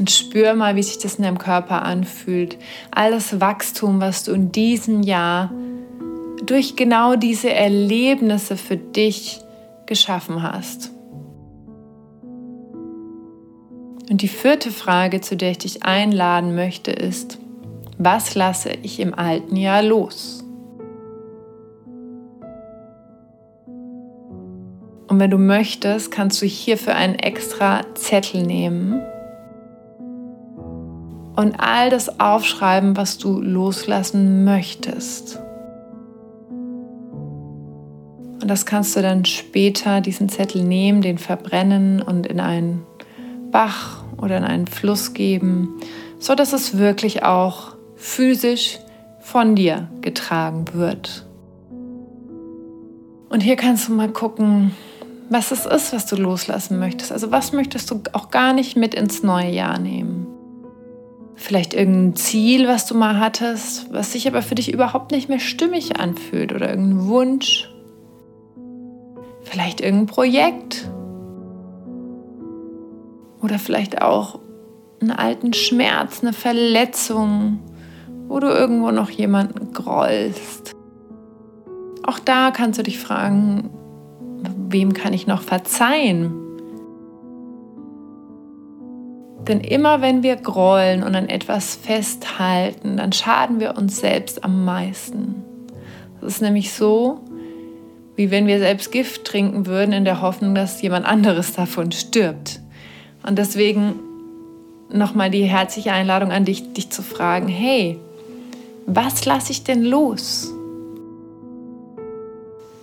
Und 0.03 0.11
spür 0.11 0.53
mal, 0.53 0.75
wie 0.75 0.83
sich 0.83 0.97
das 0.97 1.15
in 1.15 1.23
deinem 1.23 1.37
Körper 1.37 1.83
anfühlt. 1.83 2.57
All 2.91 3.11
das 3.11 3.39
Wachstum, 3.39 4.01
was 4.01 4.25
du 4.25 4.33
in 4.33 4.51
diesem 4.51 5.01
Jahr 5.01 5.49
durch 6.45 6.75
genau 6.75 7.15
diese 7.15 7.53
Erlebnisse 7.53 8.57
für 8.57 8.75
dich 8.75 9.39
geschaffen 9.85 10.43
hast. 10.43 10.91
Und 14.09 14.21
die 14.21 14.27
vierte 14.27 14.71
Frage, 14.71 15.21
zu 15.21 15.37
der 15.37 15.51
ich 15.51 15.59
dich 15.59 15.83
einladen 15.83 16.53
möchte, 16.53 16.91
ist, 16.91 17.39
was 17.97 18.35
lasse 18.35 18.71
ich 18.81 18.99
im 18.99 19.13
alten 19.13 19.55
Jahr 19.55 19.83
los? 19.83 20.43
Und 25.07 25.17
wenn 25.21 25.31
du 25.31 25.37
möchtest, 25.37 26.11
kannst 26.11 26.41
du 26.41 26.45
hierfür 26.45 26.93
einen 26.93 27.15
extra 27.15 27.85
Zettel 27.95 28.43
nehmen 28.43 29.01
und 31.35 31.59
all 31.59 31.89
das 31.89 32.19
aufschreiben, 32.19 32.95
was 32.95 33.17
du 33.17 33.41
loslassen 33.41 34.43
möchtest. 34.43 35.39
Und 38.41 38.49
das 38.49 38.65
kannst 38.65 38.95
du 38.95 39.01
dann 39.01 39.23
später, 39.25 40.01
diesen 40.01 40.27
Zettel 40.29 40.63
nehmen, 40.63 41.01
den 41.01 41.17
verbrennen 41.17 42.01
und 42.01 42.27
in 42.27 42.39
einen 42.39 42.85
Bach 43.51 44.03
oder 44.17 44.37
in 44.37 44.43
einen 44.43 44.67
Fluss 44.67 45.13
geben, 45.13 45.79
so 46.19 46.35
dass 46.35 46.51
es 46.51 46.77
wirklich 46.77 47.23
auch 47.23 47.75
physisch 47.95 48.79
von 49.21 49.55
dir 49.55 49.87
getragen 50.01 50.65
wird. 50.73 51.25
Und 53.29 53.41
hier 53.41 53.55
kannst 53.55 53.87
du 53.87 53.93
mal 53.93 54.09
gucken, 54.09 54.71
was 55.29 55.51
es 55.51 55.65
ist, 55.65 55.93
was 55.93 56.05
du 56.05 56.17
loslassen 56.17 56.77
möchtest. 56.79 57.11
Also 57.11 57.31
was 57.31 57.53
möchtest 57.53 57.89
du 57.89 58.01
auch 58.11 58.29
gar 58.29 58.53
nicht 58.53 58.75
mit 58.75 58.93
ins 58.93 59.23
neue 59.23 59.49
Jahr 59.49 59.79
nehmen? 59.79 60.22
Vielleicht 61.43 61.73
irgendein 61.73 62.15
Ziel, 62.15 62.69
was 62.69 62.85
du 62.85 62.95
mal 62.95 63.19
hattest, 63.19 63.91
was 63.91 64.13
sich 64.13 64.29
aber 64.29 64.41
für 64.41 64.55
dich 64.55 64.71
überhaupt 64.71 65.11
nicht 65.11 65.27
mehr 65.27 65.41
stimmig 65.41 65.99
anfühlt 65.99 66.53
oder 66.53 66.69
irgendein 66.69 67.07
Wunsch. 67.07 67.69
Vielleicht 69.41 69.81
irgendein 69.81 70.05
Projekt. 70.05 70.89
Oder 73.41 73.59
vielleicht 73.59 74.01
auch 74.01 74.39
einen 75.01 75.11
alten 75.11 75.51
Schmerz, 75.51 76.21
eine 76.21 76.31
Verletzung, 76.31 77.59
wo 78.29 78.39
du 78.39 78.47
irgendwo 78.47 78.91
noch 78.91 79.09
jemanden 79.09 79.73
grollst. 79.73 80.71
Auch 82.03 82.19
da 82.19 82.51
kannst 82.51 82.79
du 82.79 82.83
dich 82.83 82.99
fragen, 82.99 83.69
wem 84.69 84.93
kann 84.93 85.11
ich 85.11 85.27
noch 85.27 85.41
verzeihen? 85.41 86.42
Denn 89.47 89.59
immer 89.59 90.01
wenn 90.01 90.23
wir 90.23 90.37
grollen 90.37 91.03
und 91.03 91.15
an 91.15 91.27
etwas 91.27 91.75
festhalten, 91.75 92.97
dann 92.97 93.11
schaden 93.11 93.59
wir 93.59 93.77
uns 93.77 93.99
selbst 93.99 94.43
am 94.43 94.63
meisten. 94.63 95.43
Das 96.21 96.35
ist 96.35 96.41
nämlich 96.41 96.71
so, 96.71 97.19
wie 98.15 98.31
wenn 98.31 98.47
wir 98.47 98.59
selbst 98.59 98.91
Gift 98.91 99.25
trinken 99.25 99.65
würden 99.65 99.91
in 99.91 100.05
der 100.05 100.21
Hoffnung, 100.21 100.55
dass 100.55 100.81
jemand 100.81 101.05
anderes 101.05 101.53
davon 101.53 101.91
stirbt. 101.91 102.61
Und 103.27 103.37
deswegen 103.37 103.99
nochmal 104.89 105.29
die 105.29 105.43
herzliche 105.43 105.91
Einladung 105.91 106.31
an 106.31 106.45
dich, 106.45 106.73
dich 106.73 106.89
zu 106.89 107.01
fragen, 107.01 107.47
hey, 107.47 107.99
was 108.85 109.25
lasse 109.25 109.51
ich 109.51 109.63
denn 109.63 109.83
los? 109.83 110.53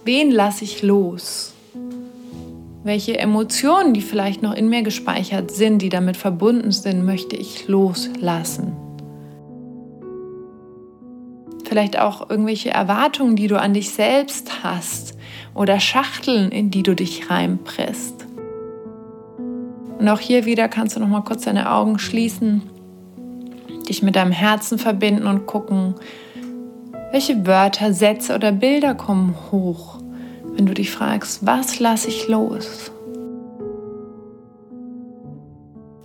Wen 0.04 0.30
lasse 0.30 0.64
ich 0.64 0.82
los? 0.82 1.54
Welche 2.82 3.18
Emotionen, 3.18 3.92
die 3.92 4.00
vielleicht 4.00 4.42
noch 4.42 4.54
in 4.54 4.70
mir 4.70 4.82
gespeichert 4.82 5.50
sind, 5.50 5.82
die 5.82 5.90
damit 5.90 6.16
verbunden 6.16 6.72
sind, 6.72 7.04
möchte 7.04 7.36
ich 7.36 7.68
loslassen? 7.68 8.72
Vielleicht 11.68 11.98
auch 11.98 12.30
irgendwelche 12.30 12.70
Erwartungen, 12.70 13.36
die 13.36 13.48
du 13.48 13.60
an 13.60 13.74
dich 13.74 13.90
selbst 13.90 14.64
hast 14.64 15.18
oder 15.54 15.78
Schachteln, 15.78 16.50
in 16.50 16.70
die 16.70 16.82
du 16.82 16.96
dich 16.96 17.30
reinpresst. 17.30 18.26
Und 19.98 20.08
auch 20.08 20.18
hier 20.18 20.46
wieder 20.46 20.66
kannst 20.68 20.96
du 20.96 21.00
noch 21.00 21.08
mal 21.08 21.20
kurz 21.20 21.44
deine 21.44 21.70
Augen 21.70 21.98
schließen, 21.98 22.62
dich 23.90 24.02
mit 24.02 24.16
deinem 24.16 24.32
Herzen 24.32 24.78
verbinden 24.78 25.26
und 25.26 25.44
gucken, 25.44 25.96
welche 27.12 27.46
Wörter, 27.46 27.92
Sätze 27.92 28.34
oder 28.34 28.52
Bilder 28.52 28.94
kommen 28.94 29.34
hoch 29.52 29.99
wenn 30.54 30.66
du 30.66 30.74
dich 30.74 30.90
fragst, 30.90 31.46
was 31.46 31.78
lasse 31.78 32.08
ich 32.08 32.28
los? 32.28 32.90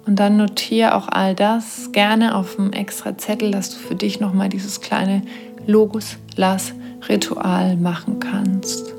Und 0.06 0.20
dann 0.20 0.38
notiere 0.38 0.94
auch 0.96 1.10
all 1.10 1.36
das 1.36 1.92
gerne 1.92 2.36
auf 2.36 2.58
einem 2.60 2.72
extra 2.74 3.18
Zettel, 3.18 3.50
dass 3.52 3.72
du 3.72 3.78
für 3.78 3.96
dich 3.96 4.20
nochmal 4.20 4.50
dieses 4.50 4.82
kleine 4.82 5.24
Logos-Lass-Ritual 5.66 7.78
machen 7.78 8.20
kannst. 8.20 8.94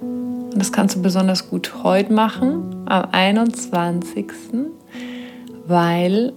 Und 0.00 0.56
das 0.56 0.72
kannst 0.72 0.96
du 0.96 1.02
besonders 1.02 1.50
gut 1.50 1.84
heute 1.84 2.10
machen, 2.12 2.86
am 2.86 3.08
21., 3.12 4.26
weil 5.66 6.32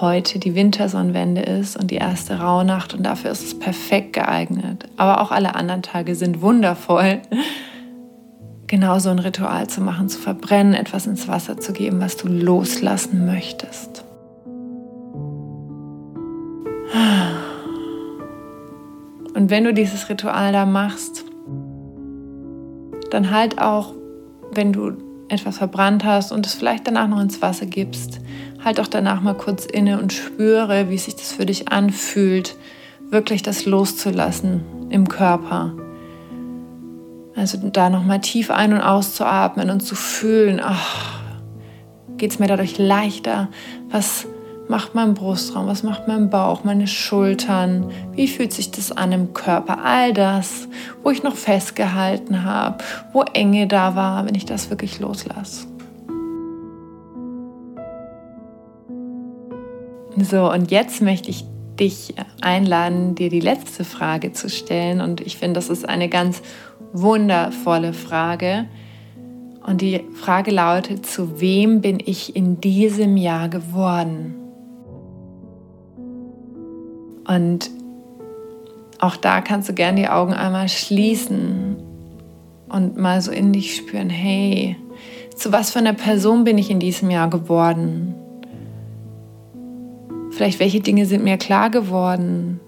heute 0.00 0.38
die 0.38 0.54
Wintersonnenwende 0.54 1.42
ist 1.42 1.76
und 1.76 1.90
die 1.90 1.96
erste 1.96 2.40
Rauhnacht 2.40 2.94
und 2.94 3.02
dafür 3.02 3.30
ist 3.30 3.44
es 3.44 3.58
perfekt 3.58 4.12
geeignet. 4.12 4.86
Aber 4.96 5.20
auch 5.20 5.30
alle 5.30 5.54
anderen 5.54 5.82
Tage 5.82 6.14
sind 6.14 6.40
wundervoll. 6.40 7.20
Genau 8.68 8.98
so 9.00 9.10
ein 9.10 9.18
Ritual 9.18 9.66
zu 9.66 9.82
machen, 9.82 10.08
zu 10.08 10.18
verbrennen, 10.18 10.72
etwas 10.72 11.06
ins 11.06 11.28
Wasser 11.28 11.58
zu 11.58 11.74
geben, 11.74 12.00
was 12.00 12.16
du 12.16 12.26
loslassen 12.26 13.26
möchtest. 13.26 14.02
Und 19.34 19.50
wenn 19.50 19.64
du 19.64 19.74
dieses 19.74 20.08
Ritual 20.08 20.54
da 20.54 20.64
machst, 20.64 21.26
dann 23.10 23.30
halt 23.30 23.60
auch, 23.60 23.92
wenn 24.54 24.72
du 24.72 24.92
etwas 25.28 25.58
verbrannt 25.58 26.02
hast 26.02 26.32
und 26.32 26.46
es 26.46 26.54
vielleicht 26.54 26.86
danach 26.86 27.08
noch 27.08 27.20
ins 27.20 27.42
Wasser 27.42 27.66
gibst, 27.66 28.21
halt 28.64 28.80
auch 28.80 28.86
danach 28.86 29.20
mal 29.20 29.34
kurz 29.34 29.66
inne 29.66 29.98
und 29.98 30.12
spüre, 30.12 30.88
wie 30.88 30.98
sich 30.98 31.16
das 31.16 31.32
für 31.32 31.46
dich 31.46 31.68
anfühlt, 31.68 32.56
wirklich 33.10 33.42
das 33.42 33.66
loszulassen 33.66 34.62
im 34.90 35.08
Körper. 35.08 35.72
Also 37.34 37.58
da 37.58 37.90
nochmal 37.90 38.20
tief 38.20 38.50
ein- 38.50 38.72
und 38.72 38.80
auszuatmen 38.80 39.70
und 39.70 39.80
zu 39.80 39.94
fühlen, 39.94 40.60
geht 42.16 42.30
es 42.30 42.38
mir 42.38 42.46
dadurch 42.46 42.78
leichter? 42.78 43.48
Was 43.90 44.26
macht 44.68 44.94
mein 44.94 45.14
Brustraum? 45.14 45.66
Was 45.66 45.82
macht 45.82 46.08
mein 46.08 46.30
Bauch, 46.30 46.64
meine 46.64 46.86
Schultern? 46.86 47.90
Wie 48.12 48.28
fühlt 48.28 48.52
sich 48.52 48.70
das 48.70 48.92
an 48.92 49.12
im 49.12 49.34
Körper? 49.34 49.84
All 49.84 50.12
das, 50.12 50.68
wo 51.02 51.10
ich 51.10 51.22
noch 51.22 51.36
festgehalten 51.36 52.44
habe, 52.44 52.78
wo 53.12 53.22
Enge 53.22 53.66
da 53.66 53.96
war, 53.96 54.26
wenn 54.26 54.34
ich 54.34 54.44
das 54.44 54.70
wirklich 54.70 55.00
loslasse. 55.00 55.66
So, 60.16 60.50
und 60.50 60.70
jetzt 60.70 61.00
möchte 61.00 61.30
ich 61.30 61.44
dich 61.80 62.14
einladen, 62.40 63.14
dir 63.14 63.30
die 63.30 63.40
letzte 63.40 63.84
Frage 63.84 64.32
zu 64.32 64.48
stellen. 64.50 65.00
Und 65.00 65.20
ich 65.20 65.36
finde, 65.36 65.54
das 65.54 65.68
ist 65.68 65.88
eine 65.88 66.08
ganz 66.08 66.42
wundervolle 66.92 67.92
Frage. 67.92 68.66
Und 69.66 69.80
die 69.80 70.04
Frage 70.12 70.50
lautet, 70.50 71.06
zu 71.06 71.40
wem 71.40 71.80
bin 71.80 71.98
ich 72.04 72.36
in 72.36 72.60
diesem 72.60 73.16
Jahr 73.16 73.48
geworden? 73.48 74.34
Und 77.26 77.70
auch 78.98 79.16
da 79.16 79.40
kannst 79.40 79.68
du 79.68 79.72
gerne 79.72 80.00
die 80.02 80.08
Augen 80.08 80.34
einmal 80.34 80.68
schließen 80.68 81.76
und 82.68 82.96
mal 82.96 83.20
so 83.20 83.30
in 83.30 83.52
dich 83.52 83.76
spüren, 83.76 84.10
hey, 84.10 84.76
zu 85.36 85.52
was 85.52 85.70
für 85.70 85.78
einer 85.78 85.94
Person 85.94 86.44
bin 86.44 86.58
ich 86.58 86.70
in 86.70 86.80
diesem 86.80 87.10
Jahr 87.10 87.30
geworden? 87.30 88.14
Vielleicht 90.42 90.58
welche 90.58 90.80
Dinge 90.80 91.06
sind 91.06 91.22
mir 91.22 91.36
klar 91.36 91.70
geworden? 91.70 92.58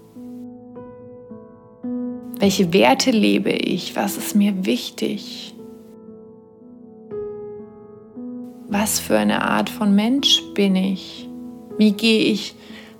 Welche 2.39 2.71
Werte 2.71 3.11
lebe 3.11 3.49
ich? 3.49 3.97
Was 3.97 4.15
ist 4.15 4.33
mir 4.33 4.65
wichtig? 4.65 5.53
Was 8.69 9.01
für 9.01 9.17
eine 9.17 9.41
Art 9.41 9.69
von 9.69 9.93
Mensch 9.93 10.41
bin 10.53 10.77
ich? 10.77 11.27
Wie 11.77 11.91
gehe 11.91 12.21
ich 12.21 12.55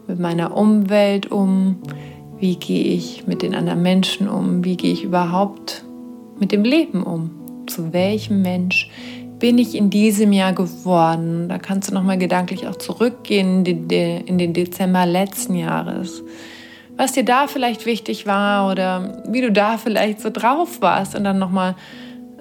mit 0.08 0.20
meiner 0.20 0.58
Umwelt 0.58 1.32
um? 1.32 1.78
Wie 2.38 2.58
gehe 2.58 2.84
ich 2.84 3.26
mit 3.28 3.44
den 3.44 3.56
anderen 3.56 3.82
Menschen 3.82 4.28
um? 4.28 4.66
Wie 4.66 4.76
gehe 4.76 4.92
ich 4.92 5.06
überhaupt 5.06 5.86
mit 6.38 6.52
dem 6.52 6.66
Leben 6.66 7.02
um? 7.02 7.30
Zu 7.66 7.94
welchem 7.94 8.42
Mensch 8.42 8.92
bin 9.40 9.58
ich 9.58 9.76
in 9.76 9.90
diesem 9.90 10.32
Jahr 10.32 10.54
geworden? 10.54 11.50
Da 11.50 11.58
kannst 11.58 11.90
du 11.90 11.94
nochmal 11.94 12.18
gedanklich 12.18 12.68
auch 12.68 12.78
zurückgehen 12.78 13.66
in 13.66 14.38
den 14.38 14.54
Dezember 14.54 15.06
letzten 15.06 15.56
Jahres. 15.56 16.24
Was 16.98 17.12
dir 17.12 17.26
da 17.26 17.48
vielleicht 17.48 17.86
wichtig 17.86 18.26
war 18.26 18.72
oder 18.72 19.24
wie 19.28 19.42
du 19.42 19.52
da 19.52 19.78
vielleicht 19.78 20.22
so 20.22 20.30
drauf 20.30 20.82
warst 20.82 21.16
und 21.16 21.26
dann 21.26 21.40
nochmal 21.40 21.76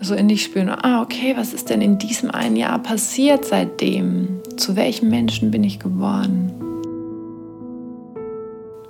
so 0.01 0.15
in 0.15 0.29
dich 0.29 0.45
spüren, 0.45 0.71
ah, 0.71 1.03
okay, 1.03 1.35
was 1.37 1.53
ist 1.53 1.71
denn 1.71 1.81
in 1.81 1.99
diesem 1.99 2.31
einen 2.31 2.57
Jahr 2.57 2.79
passiert 2.79 3.45
seitdem? 3.45 4.41
Zu 4.57 4.77
welchem 4.77 5.09
Menschen 5.09 5.51
bin 5.51 5.65
ich 5.65 5.81
geworden? 5.81 6.53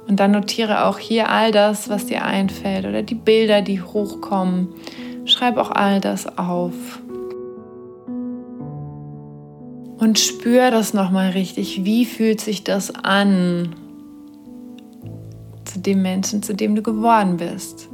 Und 0.07 0.21
dann 0.21 0.33
notiere 0.33 0.85
auch 0.85 0.99
hier 0.99 1.31
all 1.31 1.51
das, 1.51 1.89
was 1.89 2.07
dir 2.07 2.25
einfällt 2.25 2.85
oder 2.85 3.03
die 3.03 3.15
Bilder, 3.15 3.63
die 3.63 3.81
hochkommen. 3.81 4.69
Schreib 5.25 5.57
auch 5.57 5.71
all 5.71 6.01
das 6.01 6.39
auf. 6.39 6.75
Und 10.05 10.19
spür 10.19 10.71
das 10.71 10.93
nochmal 10.93 11.31
richtig. 11.31 11.87
Wie 11.87 12.05
fühlt 12.05 12.39
sich 12.39 12.63
das 12.63 12.95
an 12.95 13.75
zu 15.65 15.79
dem 15.79 16.03
Menschen, 16.03 16.43
zu 16.43 16.55
dem 16.55 16.75
du 16.75 16.83
geworden 16.83 17.39
bist? 17.39 17.89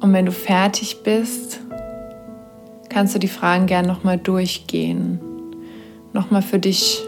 Und 0.00 0.12
wenn 0.12 0.26
du 0.26 0.30
fertig 0.30 1.02
bist, 1.02 1.58
kannst 2.88 3.16
du 3.16 3.18
die 3.18 3.26
Fragen 3.26 3.66
gerne 3.66 3.88
nochmal 3.88 4.18
durchgehen, 4.18 5.18
nochmal 6.12 6.42
für 6.42 6.60
dich 6.60 7.02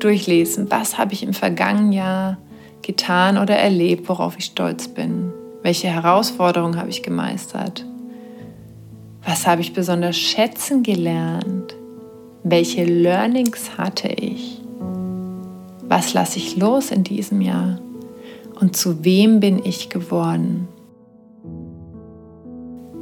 durchlesen. 0.00 0.70
Was 0.70 0.98
habe 0.98 1.14
ich 1.14 1.22
im 1.22 1.32
vergangenen 1.32 1.92
Jahr 1.92 2.36
getan 2.82 3.38
oder 3.38 3.56
erlebt, 3.56 4.06
worauf 4.10 4.36
ich 4.36 4.44
stolz 4.44 4.86
bin? 4.86 5.32
Welche 5.68 5.88
Herausforderungen 5.88 6.78
habe 6.78 6.88
ich 6.88 7.02
gemeistert? 7.02 7.84
Was 9.22 9.46
habe 9.46 9.60
ich 9.60 9.74
besonders 9.74 10.16
schätzen 10.16 10.82
gelernt? 10.82 11.76
Welche 12.42 12.84
Learnings 12.84 13.76
hatte 13.76 14.08
ich? 14.08 14.62
Was 15.82 16.14
lasse 16.14 16.38
ich 16.38 16.56
los 16.56 16.90
in 16.90 17.04
diesem 17.04 17.42
Jahr? 17.42 17.80
Und 18.58 18.78
zu 18.78 19.04
wem 19.04 19.40
bin 19.40 19.62
ich 19.62 19.90
geworden? 19.90 20.68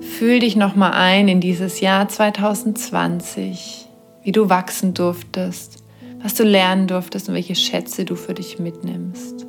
Fühl 0.00 0.40
dich 0.40 0.56
nochmal 0.56 0.90
ein 0.94 1.28
in 1.28 1.40
dieses 1.40 1.78
Jahr 1.78 2.08
2020, 2.08 3.86
wie 4.24 4.32
du 4.32 4.48
wachsen 4.48 4.92
durftest, 4.92 5.84
was 6.20 6.34
du 6.34 6.42
lernen 6.42 6.88
durftest 6.88 7.28
und 7.28 7.36
welche 7.36 7.54
Schätze 7.54 8.04
du 8.04 8.16
für 8.16 8.34
dich 8.34 8.58
mitnimmst. 8.58 9.45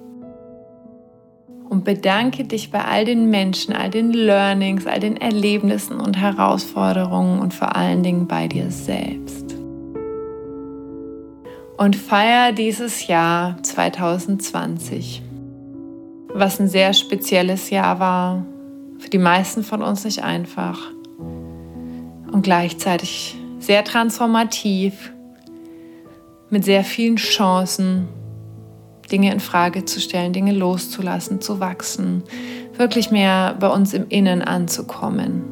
Und 1.69 1.83
bedanke 1.83 2.45
dich 2.45 2.71
bei 2.71 2.83
all 2.83 3.03
den 3.03 3.29
Menschen, 3.29 3.75
all 3.75 3.89
den 3.89 4.13
Learnings, 4.13 4.87
all 4.87 4.99
den 4.99 5.17
Erlebnissen 5.17 5.99
und 5.99 6.15
Herausforderungen 6.15 7.39
und 7.39 7.53
vor 7.53 7.75
allen 7.75 8.03
Dingen 8.03 8.27
bei 8.27 8.47
dir 8.47 8.71
selbst. 8.71 9.55
Und 11.77 11.95
feier 11.95 12.53
dieses 12.53 13.07
Jahr 13.07 13.61
2020, 13.61 15.21
was 16.33 16.59
ein 16.59 16.69
sehr 16.69 16.93
spezielles 16.93 17.69
Jahr 17.69 17.99
war, 17.99 18.45
für 18.97 19.09
die 19.09 19.17
meisten 19.17 19.63
von 19.63 19.81
uns 19.81 20.05
nicht 20.05 20.23
einfach 20.23 20.79
und 22.31 22.41
gleichzeitig 22.41 23.35
sehr 23.59 23.83
transformativ, 23.83 25.11
mit 26.49 26.63
sehr 26.63 26.83
vielen 26.83 27.17
Chancen, 27.17 28.07
Dinge 29.11 29.31
in 29.31 29.39
Frage 29.39 29.85
zu 29.85 29.99
stellen, 29.99 30.33
Dinge 30.33 30.53
loszulassen, 30.53 31.41
zu 31.41 31.59
wachsen, 31.59 32.23
wirklich 32.75 33.11
mehr 33.11 33.55
bei 33.59 33.69
uns 33.69 33.93
im 33.93 34.07
Innen 34.09 34.41
anzukommen. 34.41 35.43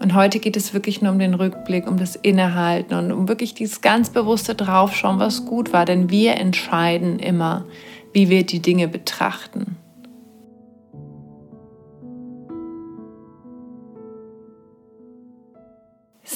Und 0.00 0.14
heute 0.14 0.38
geht 0.38 0.56
es 0.56 0.74
wirklich 0.74 1.02
nur 1.02 1.12
um 1.12 1.18
den 1.18 1.34
Rückblick, 1.34 1.88
um 1.88 1.98
das 1.98 2.14
Innehalten 2.14 2.94
und 2.94 3.10
um 3.10 3.28
wirklich 3.28 3.54
dieses 3.54 3.80
ganz 3.80 4.10
bewusste 4.10 4.54
Draufschauen, 4.54 5.18
was 5.18 5.44
gut 5.44 5.72
war, 5.72 5.84
denn 5.84 6.08
wir 6.08 6.36
entscheiden 6.36 7.18
immer, 7.18 7.64
wie 8.12 8.28
wir 8.28 8.46
die 8.46 8.60
Dinge 8.60 8.86
betrachten. 8.86 9.67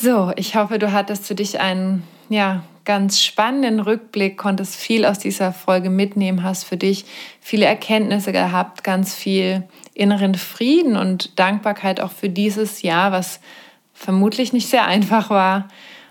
So, 0.03 0.33
ich 0.35 0.57
hoffe, 0.57 0.81
du 0.81 0.91
hattest 0.91 1.29
für 1.29 1.37
dich 1.37 1.61
einen 1.61 2.03
ja, 2.29 2.65
ganz 2.85 3.21
spannenden 3.21 3.79
Rückblick, 3.79 4.37
konntest 4.37 4.75
viel 4.75 5.05
aus 5.05 5.21
dieser 5.21 5.53
Folge 5.53 5.91
mitnehmen, 5.91 6.43
hast 6.43 6.65
für 6.65 6.77
dich 6.77 7.05
viele 7.41 7.67
Erkenntnisse 7.67 8.33
gehabt, 8.33 8.83
ganz 8.83 9.15
viel 9.15 9.63
inneren 9.95 10.35
Frieden 10.35 10.97
und 10.97 11.39
Dankbarkeit 11.39 12.01
auch 12.01 12.11
für 12.11 12.29
dieses 12.29 12.83
Jahr, 12.83 13.13
was 13.13 13.39
vermutlich 13.95 14.53
nicht 14.53 14.69
sehr 14.69 14.87
einfach 14.89 15.31
war. 15.31 15.69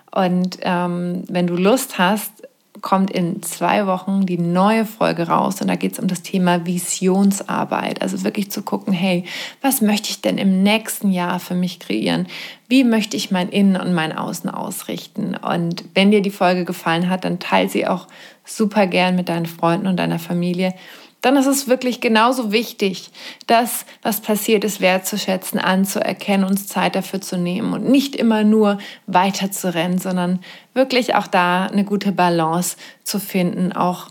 Und 0.10 0.60
ähm, 0.62 1.26
wenn 1.28 1.48
du 1.48 1.58
Lust 1.58 1.98
hast, 1.98 2.41
kommt 2.82 3.12
in 3.12 3.42
zwei 3.44 3.86
Wochen 3.86 4.26
die 4.26 4.38
neue 4.38 4.86
Folge 4.86 5.28
raus 5.28 5.62
und 5.62 5.68
da 5.68 5.76
geht 5.76 5.94
es 5.94 6.00
um 6.00 6.08
das 6.08 6.24
Thema 6.24 6.66
Visionsarbeit. 6.66 8.02
Also 8.02 8.24
wirklich 8.24 8.52
zu 8.52 8.64
gucken, 8.64 8.94
hey, 8.94 9.26
was 9.62 9.82
möchte 9.82 10.10
ich 10.10 10.22
denn 10.22 10.38
im 10.38 10.64
nächsten 10.64 11.12
Jahr 11.12 11.40
für 11.40 11.56
mich 11.56 11.80
kreieren? 11.80 12.28
Wie 12.68 12.84
möchte 12.84 13.18
ich 13.18 13.32
mein 13.32 13.50
Innen 13.50 13.80
und 13.80 13.94
mein 13.94 14.18
Außen 14.18 14.50
ausrichten? 14.50 15.36
Und 15.36 15.86
wenn 15.94 16.12
dir 16.12 16.22
die 16.22 16.32
Folge 16.32 16.66
gefallen 16.66 17.10
hat, 17.10 17.24
dann 17.24 17.40
teile 17.40 17.70
sie 17.70 17.88
auch 17.88 18.08
super 18.46 18.88
gern 18.88 19.16
mit 19.16 19.30
deinen 19.30 19.46
Freunden 19.46 19.88
und 19.88 19.98
deiner 19.98 20.20
Familie 20.20 20.74
dann 21.22 21.38
ist 21.38 21.46
es 21.46 21.68
wirklich 21.68 22.02
genauso 22.02 22.52
wichtig, 22.52 23.12
das, 23.48 23.86
was 24.02 24.22
passiert 24.22 24.64
ist, 24.64 24.82
wertzuschätzen, 24.82 25.60
anzuerkennen, 25.60 26.46
uns 26.46 26.68
Zeit 26.68 26.96
dafür 26.96 27.22
zu 27.22 27.38
nehmen 27.38 27.74
und 27.74 27.88
nicht 27.88 28.16
immer 28.16 28.44
nur 28.44 28.80
weiter 29.06 29.52
zu 29.52 29.74
rennen, 29.74 30.00
sondern 30.00 30.40
wirklich 30.74 31.16
auch 31.16 31.28
da 31.28 31.68
eine 31.68 31.84
gute 31.84 32.12
Balance 32.12 32.76
zu 33.04 33.20
finden, 33.20 33.72
auch 33.72 34.08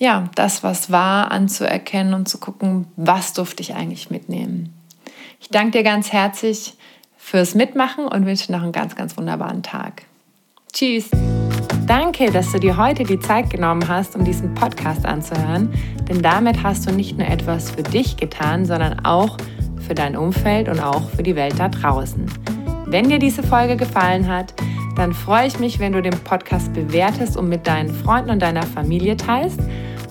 ja, 0.00 0.30
das, 0.36 0.62
was 0.62 0.90
war, 0.90 1.32
anzuerkennen 1.32 2.14
und 2.14 2.28
zu 2.28 2.38
gucken, 2.38 2.86
was 2.96 3.32
durfte 3.32 3.62
ich 3.62 3.74
eigentlich 3.74 4.10
mitnehmen. 4.10 4.72
Ich 5.40 5.48
danke 5.48 5.78
dir 5.78 5.82
ganz 5.82 6.12
herzlich 6.12 6.74
fürs 7.16 7.54
Mitmachen 7.54 8.06
und 8.06 8.24
wünsche 8.24 8.52
noch 8.52 8.62
einen 8.62 8.72
ganz, 8.72 8.94
ganz 8.94 9.16
wunderbaren 9.16 9.62
Tag. 9.62 10.04
Tschüss! 10.72 11.10
Danke, 11.88 12.30
dass 12.30 12.52
du 12.52 12.60
dir 12.60 12.76
heute 12.76 13.02
die 13.02 13.18
Zeit 13.18 13.48
genommen 13.48 13.88
hast, 13.88 14.14
um 14.14 14.22
diesen 14.22 14.52
Podcast 14.52 15.06
anzuhören, 15.06 15.72
denn 16.06 16.20
damit 16.20 16.62
hast 16.62 16.86
du 16.86 16.92
nicht 16.92 17.16
nur 17.16 17.26
etwas 17.26 17.70
für 17.70 17.82
dich 17.82 18.18
getan, 18.18 18.66
sondern 18.66 19.06
auch 19.06 19.38
für 19.86 19.94
dein 19.94 20.14
Umfeld 20.14 20.68
und 20.68 20.80
auch 20.80 21.08
für 21.08 21.22
die 21.22 21.34
Welt 21.34 21.58
da 21.58 21.70
draußen. 21.70 22.26
Wenn 22.84 23.08
dir 23.08 23.18
diese 23.18 23.42
Folge 23.42 23.78
gefallen 23.78 24.28
hat, 24.28 24.52
dann 24.96 25.14
freue 25.14 25.46
ich 25.46 25.58
mich, 25.60 25.78
wenn 25.78 25.94
du 25.94 26.02
den 26.02 26.12
Podcast 26.24 26.74
bewertest 26.74 27.38
und 27.38 27.48
mit 27.48 27.66
deinen 27.66 27.94
Freunden 27.94 28.32
und 28.32 28.42
deiner 28.42 28.64
Familie 28.64 29.16
teilst. 29.16 29.60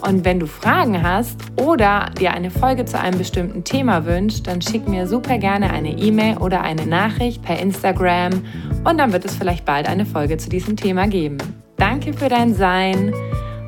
Und 0.02 0.26
wenn 0.26 0.40
du 0.40 0.48
Fragen 0.48 1.04
hast 1.04 1.40
oder 1.62 2.08
dir 2.20 2.32
eine 2.32 2.50
Folge 2.50 2.86
zu 2.86 3.00
einem 3.00 3.20
bestimmten 3.20 3.64
Thema 3.64 4.04
wünschst, 4.04 4.48
dann 4.48 4.64
schick 4.64 4.88
mir 4.88 5.06
super 5.06 5.38
gerne 5.38 5.70
eine 5.70 5.92
E-Mail 5.92 6.38
oder 6.38 6.62
eine 6.62 6.88
Nachricht 6.88 7.44
per 7.44 7.60
Instagram 7.60 8.42
und 8.84 8.98
dann 8.98 9.14
wird 9.14 9.26
es 9.26 9.36
vielleicht 9.36 9.66
bald 9.66 9.88
eine 9.88 10.08
Folge 10.08 10.38
zu 10.38 10.50
diesem 10.50 10.76
Thema 10.76 11.08
geben. 11.08 11.38
Danke 11.78 12.14
für 12.14 12.28
dein 12.28 12.54
Sein 12.54 13.14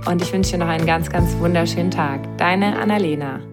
und 0.08 0.22
ich 0.22 0.34
wünsche 0.34 0.52
dir 0.52 0.58
noch 0.58 0.68
einen 0.68 0.86
ganz, 0.86 1.10
ganz 1.10 1.38
wunderschönen 1.38 1.92
Tag. 1.92 2.22
Deine 2.38 2.78
Annalena. 2.80 3.49